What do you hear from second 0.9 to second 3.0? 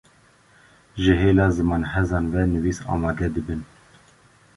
ji hêla zimanhezan ve nivîs